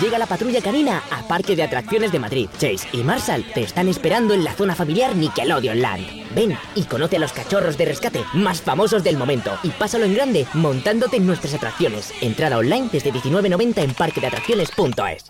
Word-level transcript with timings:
Llega 0.00 0.16
la 0.16 0.26
patrulla 0.26 0.62
canina 0.62 1.02
a 1.10 1.28
Parque 1.28 1.54
de 1.54 1.62
Atracciones 1.62 2.10
de 2.10 2.18
Madrid. 2.18 2.48
Chase 2.58 2.88
y 2.92 2.98
Marshall 2.98 3.44
te 3.52 3.62
están 3.62 3.86
esperando 3.86 4.32
en 4.32 4.44
la 4.44 4.54
zona 4.54 4.74
familiar 4.74 5.14
Nickelodeon 5.14 5.82
Land. 5.82 6.34
Ven 6.34 6.58
y 6.74 6.84
conoce 6.84 7.16
a 7.16 7.18
los 7.18 7.34
cachorros 7.34 7.76
de 7.76 7.84
rescate 7.84 8.24
más 8.32 8.62
famosos 8.62 9.04
del 9.04 9.18
momento 9.18 9.58
y 9.62 9.68
pásalo 9.68 10.06
en 10.06 10.14
grande 10.14 10.46
montándote 10.54 11.18
en 11.18 11.26
nuestras 11.26 11.52
atracciones. 11.52 12.14
Entrada 12.22 12.56
online 12.56 12.88
desde 12.90 13.12
19.90 13.12 13.82
en 13.82 13.94
parquedeatracciones.es. 13.94 15.26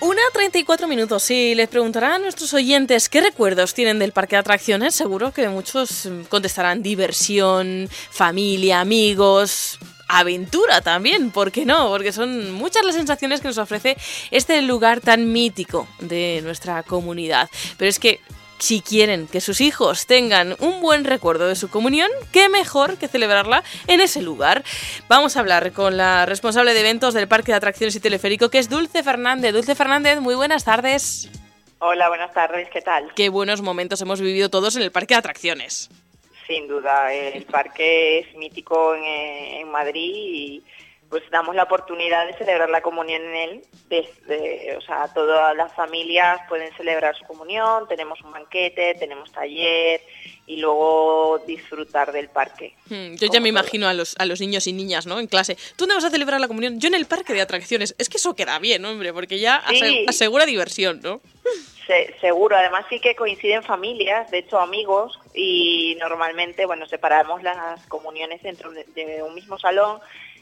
Una 0.00 0.22
34 0.32 0.88
minutos. 0.88 1.22
Si 1.22 1.54
les 1.54 1.68
preguntarán 1.68 2.12
a 2.12 2.18
nuestros 2.20 2.54
oyentes 2.54 3.10
qué 3.10 3.20
recuerdos 3.20 3.74
tienen 3.74 3.98
del 3.98 4.12
parque 4.12 4.36
de 4.36 4.40
atracciones, 4.40 4.94
seguro 4.94 5.30
que 5.32 5.46
muchos 5.50 6.08
contestarán 6.30 6.82
diversión, 6.82 7.86
familia, 8.10 8.80
amigos, 8.80 9.78
aventura 10.18 10.80
también, 10.80 11.30
¿por 11.30 11.52
qué 11.52 11.64
no? 11.64 11.88
Porque 11.88 12.12
son 12.12 12.52
muchas 12.52 12.84
las 12.84 12.94
sensaciones 12.94 13.40
que 13.40 13.48
nos 13.48 13.58
ofrece 13.58 13.96
este 14.30 14.60
lugar 14.62 15.00
tan 15.00 15.32
mítico 15.32 15.86
de 16.00 16.40
nuestra 16.42 16.82
comunidad. 16.82 17.48
Pero 17.76 17.88
es 17.88 17.98
que 17.98 18.20
si 18.58 18.82
quieren 18.82 19.26
que 19.26 19.40
sus 19.40 19.60
hijos 19.60 20.06
tengan 20.06 20.54
un 20.60 20.80
buen 20.80 21.04
recuerdo 21.04 21.48
de 21.48 21.56
su 21.56 21.70
comunión, 21.70 22.10
qué 22.32 22.48
mejor 22.48 22.98
que 22.98 23.08
celebrarla 23.08 23.64
en 23.86 24.00
ese 24.00 24.20
lugar. 24.20 24.64
Vamos 25.08 25.36
a 25.36 25.40
hablar 25.40 25.72
con 25.72 25.96
la 25.96 26.26
responsable 26.26 26.74
de 26.74 26.80
eventos 26.80 27.14
del 27.14 27.28
Parque 27.28 27.52
de 27.52 27.56
Atracciones 27.56 27.96
y 27.96 28.00
Teleférico, 28.00 28.50
que 28.50 28.58
es 28.58 28.68
Dulce 28.68 29.02
Fernández. 29.02 29.52
Dulce 29.52 29.74
Fernández, 29.74 30.20
muy 30.20 30.34
buenas 30.34 30.64
tardes. 30.64 31.30
Hola, 31.78 32.08
buenas 32.08 32.32
tardes, 32.34 32.68
¿qué 32.70 32.82
tal? 32.82 33.10
Qué 33.14 33.30
buenos 33.30 33.62
momentos 33.62 34.02
hemos 34.02 34.20
vivido 34.20 34.50
todos 34.50 34.76
en 34.76 34.82
el 34.82 34.92
Parque 34.92 35.14
de 35.14 35.18
Atracciones. 35.18 35.88
Sin 36.50 36.66
duda, 36.66 37.14
el 37.14 37.44
parque 37.44 38.18
es 38.18 38.34
mítico 38.34 38.96
en, 38.96 39.70
Madrid 39.70 40.12
y 40.12 40.64
pues 41.08 41.22
damos 41.30 41.54
la 41.54 41.62
oportunidad 41.62 42.26
de 42.26 42.36
celebrar 42.36 42.68
la 42.68 42.82
comunión 42.82 43.22
en 43.22 43.34
él. 43.36 43.62
Desde, 43.88 44.76
o 44.76 44.80
sea, 44.80 45.06
todas 45.14 45.56
las 45.56 45.72
familias 45.74 46.40
pueden 46.48 46.72
celebrar 46.76 47.16
su 47.16 47.24
comunión, 47.24 47.86
tenemos 47.86 48.20
un 48.22 48.32
banquete, 48.32 48.96
tenemos 48.98 49.30
taller 49.30 50.00
y 50.48 50.56
luego 50.56 51.40
disfrutar 51.46 52.10
del 52.10 52.28
parque. 52.30 52.74
Hmm, 52.86 53.14
yo 53.14 53.28
ya 53.32 53.38
me 53.38 53.48
imagino 53.48 53.86
a 53.86 53.94
los, 53.94 54.16
a 54.18 54.26
los 54.26 54.40
niños 54.40 54.66
y 54.66 54.72
niñas, 54.72 55.06
¿no? 55.06 55.20
En 55.20 55.28
clase. 55.28 55.54
¿Tú 55.54 55.84
dónde 55.84 55.94
vas 55.94 56.04
a 56.04 56.10
celebrar 56.10 56.40
la 56.40 56.48
comunión? 56.48 56.80
Yo 56.80 56.88
en 56.88 56.96
el 56.96 57.06
parque 57.06 57.32
de 57.32 57.42
atracciones. 57.42 57.94
Es 57.96 58.08
que 58.08 58.16
eso 58.16 58.34
queda 58.34 58.58
bien, 58.58 58.84
hombre, 58.84 59.12
porque 59.12 59.38
ya 59.38 59.62
asegura 60.08 60.46
diversión, 60.46 61.00
¿no? 61.00 61.20
Seguro, 62.20 62.56
además 62.56 62.86
sí 62.88 63.00
que 63.00 63.14
coinciden 63.14 63.62
familias, 63.62 64.30
de 64.30 64.38
hecho 64.38 64.58
amigos, 64.58 65.18
y 65.34 65.96
normalmente, 66.00 66.66
bueno, 66.66 66.86
separamos 66.86 67.42
las 67.42 67.86
comuniones 67.86 68.42
dentro 68.42 68.70
de 68.70 69.22
un 69.22 69.34
mismo 69.34 69.58
salón 69.58 70.00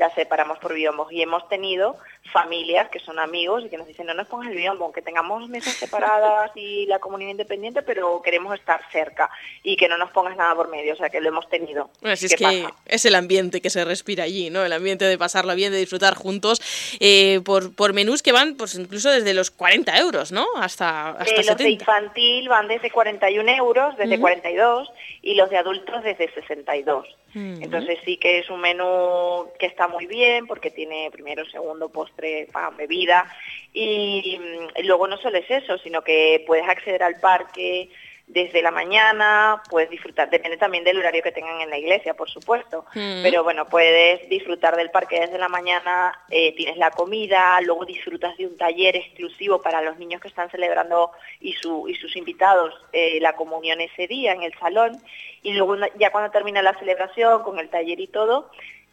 las 0.00 0.14
separamos 0.14 0.58
por 0.58 0.72
biombos 0.72 1.12
y 1.12 1.20
hemos 1.20 1.46
tenido 1.50 1.98
familias 2.32 2.88
que 2.88 3.00
son 3.00 3.18
amigos 3.18 3.64
y 3.66 3.68
que 3.68 3.76
nos 3.76 3.86
dicen 3.86 4.06
no 4.06 4.14
nos 4.14 4.28
pongas 4.28 4.48
el 4.48 4.56
biombo, 4.56 4.84
aunque 4.84 5.02
tengamos 5.02 5.46
mesas 5.50 5.74
separadas 5.74 6.52
y 6.54 6.86
la 6.86 6.98
comunidad 6.98 7.32
independiente, 7.32 7.82
pero 7.82 8.22
queremos 8.22 8.58
estar 8.58 8.80
cerca 8.90 9.30
y 9.62 9.76
que 9.76 9.88
no 9.88 9.98
nos 9.98 10.10
pongas 10.10 10.38
nada 10.38 10.54
por 10.54 10.70
medio, 10.70 10.94
o 10.94 10.96
sea 10.96 11.10
que 11.10 11.20
lo 11.20 11.28
hemos 11.28 11.50
tenido. 11.50 11.90
Bueno, 12.00 12.14
es 12.14 12.34
que 12.34 12.66
es 12.86 13.04
el 13.04 13.14
ambiente 13.14 13.60
que 13.60 13.68
se 13.68 13.84
respira 13.84 14.24
allí, 14.24 14.48
¿no? 14.48 14.64
El 14.64 14.72
ambiente 14.72 15.04
de 15.04 15.18
pasarlo 15.18 15.54
bien, 15.54 15.70
de 15.70 15.78
disfrutar 15.78 16.14
juntos, 16.14 16.62
eh, 16.98 17.42
por, 17.44 17.74
por 17.74 17.92
menús 17.92 18.22
que 18.22 18.32
van 18.32 18.56
pues 18.56 18.76
incluso 18.76 19.10
desde 19.10 19.34
los 19.34 19.50
40 19.50 19.98
euros, 19.98 20.32
¿no? 20.32 20.46
Hasta, 20.56 21.10
hasta 21.10 21.42
eh, 21.42 21.44
Los 21.44 21.58
de 21.58 21.68
infantil 21.68 22.48
van 22.48 22.68
desde 22.68 22.90
41 22.90 23.50
euros, 23.50 23.98
desde 23.98 24.18
42, 24.18 24.90
y 25.22 25.34
los 25.34 25.50
de 25.50 25.58
adultos 25.58 26.02
desde 26.02 26.32
62. 26.32 27.16
Entonces 27.32 27.98
sí 28.04 28.16
que 28.16 28.40
es 28.40 28.50
un 28.50 28.60
menú 28.60 29.48
que 29.58 29.66
está 29.66 29.86
muy 29.86 30.06
bien 30.06 30.48
porque 30.48 30.70
tiene 30.70 31.10
primero, 31.12 31.44
segundo, 31.44 31.88
postre, 31.88 32.48
pan, 32.52 32.76
bebida 32.76 33.30
y, 33.72 34.36
y 34.76 34.82
luego 34.82 35.06
no 35.06 35.16
solo 35.18 35.38
es 35.38 35.48
eso, 35.48 35.78
sino 35.78 36.02
que 36.02 36.42
puedes 36.46 36.68
acceder 36.68 37.04
al 37.04 37.20
parque 37.20 37.88
desde 38.32 38.62
la 38.62 38.70
mañana, 38.70 39.60
puedes 39.68 39.90
disfrutar, 39.90 40.30
depende 40.30 40.56
también 40.56 40.84
del 40.84 40.98
horario 40.98 41.22
que 41.22 41.32
tengan 41.32 41.60
en 41.60 41.70
la 41.70 41.78
iglesia, 41.78 42.14
por 42.14 42.30
supuesto, 42.30 42.84
mm. 42.94 43.22
pero 43.22 43.42
bueno, 43.42 43.66
puedes 43.66 44.28
disfrutar 44.28 44.76
del 44.76 44.90
parque 44.90 45.20
desde 45.20 45.38
la 45.38 45.48
mañana, 45.48 46.16
eh, 46.30 46.54
tienes 46.54 46.76
la 46.76 46.92
comida, 46.92 47.60
luego 47.62 47.84
disfrutas 47.84 48.36
de 48.36 48.46
un 48.46 48.56
taller 48.56 48.94
exclusivo 48.94 49.60
para 49.60 49.82
los 49.82 49.98
niños 49.98 50.20
que 50.20 50.28
están 50.28 50.48
celebrando 50.50 51.10
y, 51.40 51.54
su, 51.54 51.88
y 51.88 51.94
sus 51.96 52.14
invitados 52.16 52.72
eh, 52.92 53.18
la 53.20 53.34
comunión 53.34 53.80
ese 53.80 54.06
día 54.06 54.32
en 54.32 54.42
el 54.42 54.54
salón, 54.58 55.02
y 55.42 55.52
luego 55.54 55.76
ya 55.98 56.10
cuando 56.12 56.30
termina 56.30 56.62
la 56.62 56.78
celebración 56.78 57.42
con 57.42 57.58
el 57.58 57.68
taller 57.68 57.98
y 57.98 58.06
todo, 58.06 58.50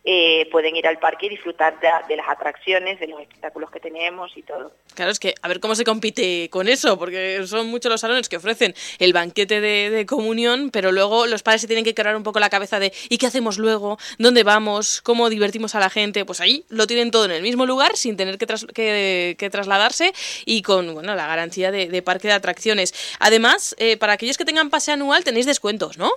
eh, 0.09 0.47
pueden 0.53 0.73
ir 0.77 0.87
al 0.87 0.99
parque 0.99 1.25
y 1.25 1.29
disfrutar 1.29 1.81
de, 1.81 2.15
las 2.15 2.29
atracciones, 2.29 2.97
de 2.97 3.07
los 3.07 3.19
espectáculos 3.19 3.69
que 3.69 3.81
tenemos 3.81 4.31
y 4.37 4.41
todo. 4.41 4.71
Claro, 4.95 5.11
es 5.11 5.19
que 5.19 5.35
a 5.41 5.49
ver 5.49 5.59
cómo 5.59 5.75
se 5.75 5.83
compite 5.83 6.49
con 6.49 6.69
eso, 6.69 6.97
porque 6.97 7.45
son 7.45 7.67
muchos 7.67 7.91
los 7.91 7.99
salones 7.99 8.29
que 8.29 8.37
ofrecen 8.37 8.73
el 8.99 9.11
banquete 9.11 9.59
de, 9.59 10.05
comunión, 10.05 10.69
pero 10.71 10.93
luego 10.93 11.27
los 11.27 11.43
padres 11.43 11.59
se 11.59 11.67
tienen 11.67 11.83
que 11.83 11.93
quebrar 11.93 12.15
un 12.15 12.23
poco 12.23 12.39
la 12.39 12.49
cabeza 12.49 12.79
de 12.79 12.93
¿y 13.09 13.17
qué 13.17 13.27
hacemos 13.27 13.57
luego? 13.57 13.97
¿Dónde 14.17 14.43
vamos? 14.43 15.01
¿Cómo 15.01 15.29
divertimos 15.29 15.75
a 15.75 15.81
la 15.81 15.89
gente? 15.89 16.23
Pues 16.23 16.39
ahí 16.39 16.63
lo 16.69 16.87
tienen 16.87 17.11
todo 17.11 17.25
en 17.25 17.31
el 17.31 17.41
mismo 17.41 17.65
lugar, 17.65 17.97
sin 17.97 18.15
tener 18.15 18.37
que, 18.37 19.35
que, 19.37 19.49
trasladarse 19.49 20.13
y 20.45 20.61
con 20.61 20.93
bueno, 20.93 21.15
la 21.15 21.27
garantía 21.27 21.69
de, 21.69 22.01
parque 22.01 22.29
de 22.29 22.33
atracciones. 22.35 22.93
Además, 23.19 23.75
eh, 23.77 23.97
para 23.97 24.13
aquellos 24.13 24.37
que 24.37 24.45
tengan 24.45 24.69
pase 24.69 24.93
anual 24.93 25.25
tenéis 25.25 25.45
descuentos, 25.45 25.97
¿no? 25.97 26.13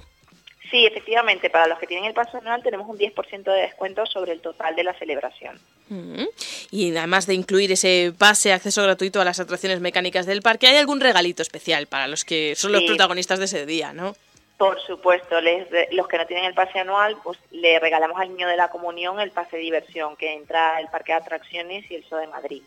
Sí, 0.71 0.87
efectivamente, 0.87 1.51
para 1.51 1.67
los 1.67 1.79
que 1.79 1.87
tienen 1.87 2.05
el 2.05 2.15
paso 2.15 2.39
anual 2.39 2.63
tenemos 2.63 2.89
un 2.89 2.97
10% 2.97 3.43
de 3.43 3.63
descuento 3.63 4.07
sobre 4.07 4.33
el 4.33 4.41
total 4.41 4.77
de 4.77 4.85
la 4.85 4.95
celebración. 4.95 5.59
Mm. 5.89 6.27
Y 6.71 6.97
además 6.97 7.27
de 7.27 7.35
incluir 7.35 7.73
ese 7.73 8.13
pase, 8.17 8.53
acceso 8.53 8.83
gratuito 8.83 9.21
a 9.21 9.25
las 9.25 9.41
atracciones 9.41 9.81
mecánicas 9.81 10.27
del 10.27 10.43
parque, 10.43 10.69
¿hay 10.69 10.77
algún 10.77 11.01
regalito 11.01 11.43
especial 11.43 11.89
para 11.89 12.07
los 12.07 12.25
que 12.25 12.55
son 12.55 12.71
los 12.71 12.85
protagonistas 12.85 13.41
de 13.41 13.47
ese 13.47 13.67
día, 13.67 13.93
no? 13.93 14.15
Por 14.57 14.79
supuesto, 14.83 15.41
los 15.41 16.07
que 16.07 16.19
no 16.19 16.27
tienen 16.27 16.45
el 16.45 16.55
pase 16.55 16.79
anual, 16.79 17.17
pues 17.25 17.39
le 17.51 17.81
regalamos 17.81 18.21
al 18.21 18.29
niño 18.29 18.47
de 18.47 18.57
la 18.57 18.69
comunión 18.69 19.19
el 19.19 19.31
pase 19.33 19.57
de 19.57 19.63
diversión 19.63 20.17
que 20.17 20.35
entra 20.35 20.79
el 20.79 20.87
parque 20.89 21.13
de 21.13 21.19
atracciones 21.19 21.91
y 21.91 21.97
el 21.97 22.05
Zoo 22.05 22.19
de 22.19 22.27
Madrid. 22.27 22.63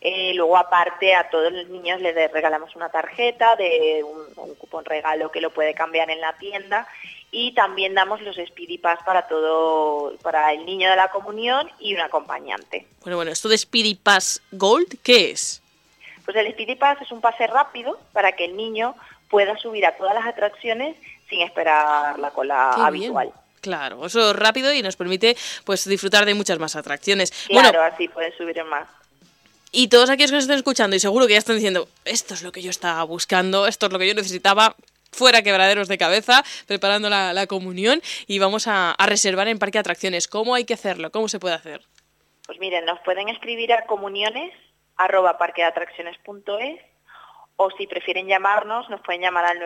Eh, 0.00 0.32
luego, 0.34 0.56
aparte, 0.56 1.14
a 1.14 1.30
todos 1.30 1.52
los 1.52 1.68
niños 1.68 2.00
les 2.00 2.14
regalamos 2.32 2.76
una 2.76 2.90
tarjeta 2.90 3.56
de 3.56 4.02
un, 4.04 4.26
un, 4.36 4.54
cupón 4.56 4.84
regalo 4.84 5.30
que 5.30 5.40
lo 5.40 5.50
puede 5.50 5.74
cambiar 5.74 6.10
en 6.10 6.20
la 6.20 6.34
tienda 6.34 6.86
y 7.34 7.52
también 7.54 7.94
damos 7.94 8.20
los 8.20 8.36
Speedy 8.36 8.76
Pass 8.76 9.00
para 9.04 9.26
todo, 9.26 10.16
para 10.18 10.52
el 10.52 10.66
niño 10.66 10.88
de 10.90 10.96
la 10.96 11.10
comunión 11.10 11.68
y 11.80 11.94
un 11.94 12.00
acompañante. 12.02 12.86
Bueno, 13.00 13.16
bueno, 13.16 13.32
esto 13.32 13.48
de 13.48 13.56
Speedy 13.56 13.94
Pass 13.94 14.42
Gold, 14.52 14.98
¿qué 15.02 15.30
es? 15.30 15.62
Pues 16.26 16.36
el 16.36 16.52
Speedy 16.52 16.76
Pass 16.76 17.00
es 17.00 17.10
un 17.10 17.22
pase 17.22 17.46
rápido 17.46 17.98
para 18.12 18.32
que 18.32 18.44
el 18.44 18.56
niño 18.56 18.94
pueda 19.30 19.56
subir 19.56 19.86
a 19.86 19.96
todas 19.96 20.14
las 20.14 20.26
atracciones 20.26 20.94
sin 21.28 21.40
esperar 21.40 22.18
la 22.18 22.30
cola 22.30 22.72
habitual. 22.72 23.32
Claro, 23.62 24.04
eso 24.04 24.32
es 24.32 24.36
rápido 24.36 24.72
y 24.74 24.82
nos 24.82 24.96
permite 24.96 25.36
pues 25.64 25.88
disfrutar 25.88 26.26
de 26.26 26.34
muchas 26.34 26.58
más 26.58 26.76
atracciones. 26.76 27.32
Claro, 27.46 27.80
así 27.82 28.08
pueden 28.08 28.36
subir 28.36 28.58
en 28.58 28.68
más. 28.68 28.86
Y 29.70 29.88
todos 29.88 30.10
aquellos 30.10 30.30
que 30.30 30.34
nos 30.34 30.44
estén 30.44 30.58
escuchando 30.58 30.94
y 30.94 31.00
seguro 31.00 31.26
que 31.26 31.32
ya 31.32 31.38
están 31.38 31.56
diciendo, 31.56 31.88
esto 32.04 32.34
es 32.34 32.42
lo 32.42 32.52
que 32.52 32.60
yo 32.60 32.68
estaba 32.68 33.02
buscando, 33.04 33.66
esto 33.66 33.86
es 33.86 33.92
lo 33.92 33.98
que 33.98 34.06
yo 34.06 34.14
necesitaba, 34.14 34.76
fuera 35.12 35.42
quebraderos 35.42 35.88
de 35.88 35.98
cabeza, 35.98 36.42
preparando 36.66 37.08
la, 37.10 37.46
comunión 37.46 38.00
y 38.26 38.38
vamos 38.38 38.66
a, 38.66 38.94
reservar 39.06 39.48
en 39.48 39.58
Parque 39.58 39.78
Atracciones. 39.78 40.26
¿Cómo 40.28 40.54
hay 40.54 40.64
que 40.64 40.74
hacerlo? 40.74 41.10
¿Cómo 41.10 41.28
se 41.28 41.38
puede 41.38 41.54
hacer? 41.54 41.82
Pues 42.46 42.58
miren, 42.58 42.84
nos 42.84 42.98
pueden 43.00 43.28
escribir 43.28 43.72
a 43.72 43.86
comuniones 43.86 44.52
arroba 44.96 45.38
parquedeatracciones.es 45.38 46.80
o 47.56 47.70
si 47.72 47.86
prefieren 47.86 48.26
llamarnos, 48.26 48.88
nos 48.90 49.00
pueden 49.02 49.20
llamar 49.20 49.44
al 49.44 49.58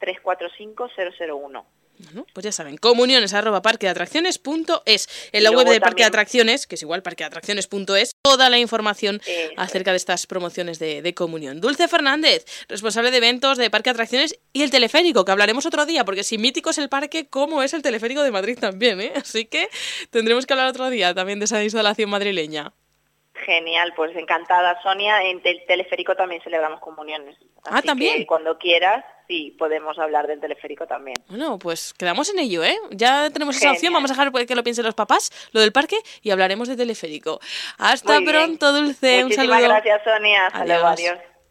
902-345-001. 0.00 1.64
Bueno, 1.98 2.26
pues 2.32 2.44
ya 2.44 2.52
saben, 2.52 2.76
comuniones 2.76 3.32
arroba 3.32 3.62
parqueatracciones.es. 3.62 5.30
En 5.32 5.42
la 5.42 5.50
web 5.50 5.66
de 5.66 5.80
Parque 5.80 6.02
de 6.02 6.08
Atracciones, 6.08 6.66
que 6.66 6.74
es 6.74 6.82
igual 6.82 7.02
parqueatracciones.es, 7.02 8.12
toda 8.22 8.50
la 8.50 8.58
información 8.58 9.20
acerca 9.56 9.92
de 9.92 9.96
estas 9.96 10.26
promociones 10.26 10.78
de, 10.78 11.14
comunión. 11.14 11.60
Dulce 11.60 11.88
Fernández, 11.88 12.44
responsable 12.68 13.10
de 13.10 13.16
eventos 13.16 13.56
de 13.56 13.70
Parque 13.70 13.90
de 13.90 13.94
Atracciones 13.94 14.38
y 14.52 14.62
el 14.62 14.70
teleférico, 14.70 15.24
que 15.24 15.32
hablaremos 15.32 15.64
otro 15.64 15.86
día, 15.86 16.04
porque 16.04 16.24
si 16.24 16.36
mítico 16.36 16.70
es 16.70 16.78
el 16.78 16.88
parque, 16.88 17.28
¿cómo 17.28 17.62
es 17.62 17.72
el 17.72 17.82
teleférico 17.82 18.22
de 18.22 18.30
Madrid 18.30 18.58
también? 18.58 19.00
Eh? 19.00 19.12
Así 19.16 19.46
que 19.46 19.68
tendremos 20.10 20.46
que 20.46 20.52
hablar 20.52 20.68
otro 20.68 20.90
día 20.90 21.14
también 21.14 21.38
de 21.38 21.46
esa 21.46 21.62
instalación 21.62 22.10
madrileña. 22.10 22.72
Genial, 23.44 23.92
pues 23.94 24.16
encantada 24.16 24.80
Sonia. 24.82 25.22
En 25.22 25.40
el 25.44 25.64
teleférico 25.66 26.14
también 26.14 26.40
celebramos 26.42 26.80
comuniones. 26.80 27.36
ah, 27.64 27.82
también. 27.82 28.24
cuando 28.24 28.58
quieras, 28.58 29.04
sí 29.26 29.54
podemos 29.58 29.98
hablar 29.98 30.26
del 30.26 30.40
teleférico 30.40 30.86
también. 30.86 31.16
Bueno, 31.28 31.58
pues 31.58 31.94
quedamos 31.94 32.30
en 32.30 32.38
ello, 32.38 32.64
¿eh? 32.64 32.76
Ya 32.90 33.30
tenemos 33.30 33.56
esa 33.56 33.72
opción, 33.72 33.92
vamos 33.92 34.10
a 34.10 34.14
dejar 34.14 34.46
que 34.46 34.54
lo 34.54 34.62
piensen 34.62 34.84
los 34.84 34.94
papás, 34.94 35.30
lo 35.52 35.60
del 35.60 35.72
parque, 35.72 35.96
y 36.22 36.30
hablaremos 36.30 36.68
de 36.68 36.76
teleférico. 36.76 37.40
Hasta 37.78 38.20
pronto, 38.20 38.72
Dulce, 38.72 39.24
un 39.24 39.32
saludo. 39.32 39.54
Muchísimas 39.54 39.62
gracias, 39.62 40.02
Sonia. 40.04 40.46
Hasta 40.46 40.64
luego, 40.64 40.86
adiós. 40.86 41.18